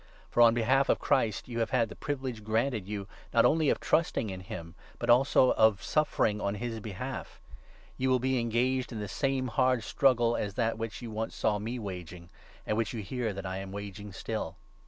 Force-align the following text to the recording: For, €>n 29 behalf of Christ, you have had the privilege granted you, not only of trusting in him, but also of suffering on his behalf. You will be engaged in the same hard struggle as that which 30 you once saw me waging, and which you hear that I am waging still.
For, 0.31 0.39
€>n 0.41 0.45
29 0.45 0.53
behalf 0.55 0.89
of 0.89 0.97
Christ, 0.97 1.47
you 1.47 1.59
have 1.59 1.69
had 1.69 1.87
the 1.89 1.95
privilege 1.95 2.43
granted 2.43 2.87
you, 2.87 3.07
not 3.35 3.45
only 3.45 3.69
of 3.69 3.79
trusting 3.79 4.31
in 4.31 4.39
him, 4.39 4.73
but 4.97 5.11
also 5.11 5.51
of 5.51 5.83
suffering 5.83 6.41
on 6.41 6.55
his 6.55 6.79
behalf. 6.79 7.39
You 7.97 8.09
will 8.09 8.17
be 8.17 8.39
engaged 8.39 8.91
in 8.91 8.99
the 8.99 9.07
same 9.07 9.49
hard 9.49 9.83
struggle 9.83 10.35
as 10.35 10.55
that 10.55 10.79
which 10.79 10.95
30 10.95 11.05
you 11.05 11.11
once 11.11 11.35
saw 11.35 11.59
me 11.59 11.77
waging, 11.77 12.31
and 12.65 12.77
which 12.77 12.93
you 12.95 13.03
hear 13.03 13.31
that 13.31 13.45
I 13.45 13.57
am 13.57 13.71
waging 13.71 14.11
still. 14.11 14.55